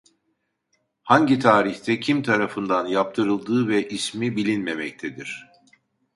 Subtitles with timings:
[1.03, 5.49] Hangi tarihte kim tarafından yaptırıldığı ve ismi bilinmemektedir.